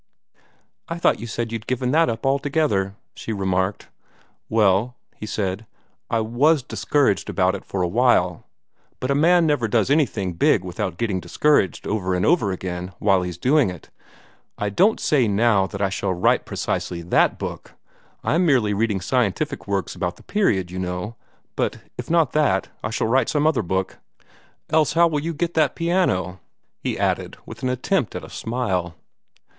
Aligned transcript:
"I 0.87 0.97
thought 0.97 1.19
you 1.19 1.27
said 1.27 1.51
you'd 1.51 1.67
given 1.67 1.91
that 1.91 2.09
up 2.09 2.25
altogether," 2.25 2.95
she 3.13 3.31
remarked. 3.33 3.89
"Well," 4.49 4.95
he 5.15 5.27
said, 5.27 5.67
"I 6.09 6.21
WAS 6.21 6.63
discouraged 6.63 7.29
about 7.29 7.53
it 7.53 7.63
for 7.63 7.83
a 7.83 7.87
while. 7.87 8.47
But 8.99 9.11
a 9.11 9.13
man 9.13 9.45
never 9.45 9.67
does 9.67 9.91
anything 9.91 10.33
big 10.33 10.63
without 10.63 10.97
getting 10.97 11.19
discouraged 11.19 11.85
over 11.85 12.15
and 12.15 12.25
over 12.25 12.51
again 12.51 12.93
while 12.97 13.21
he's 13.21 13.37
doing 13.37 13.69
it. 13.69 13.91
I 14.57 14.69
don't 14.69 14.99
say 14.99 15.27
now 15.27 15.67
that 15.67 15.83
I 15.83 15.89
shall 15.89 16.15
write 16.15 16.47
precisely 16.47 17.03
THAT 17.03 17.37
book 17.37 17.75
I'm 18.23 18.43
merely 18.43 18.73
reading 18.73 19.01
scientific 19.01 19.67
works 19.67 19.93
about 19.93 20.15
the 20.15 20.23
period, 20.23 20.69
just 20.69 20.81
now 20.81 21.15
but 21.55 21.77
if 21.99 22.09
not 22.09 22.31
that, 22.31 22.69
I 22.83 22.89
shall 22.89 23.05
write 23.05 23.29
some 23.29 23.45
other 23.45 23.61
book. 23.61 23.99
Else 24.71 24.93
how 24.93 25.07
will 25.07 25.19
you 25.21 25.35
get 25.35 25.53
that 25.53 25.75
piano?" 25.75 26.39
he 26.79 26.97
added, 26.97 27.37
with 27.45 27.61
an 27.61 27.69
attempt 27.69 28.15
at 28.15 28.23
a 28.25 28.31
smile. 28.31 28.95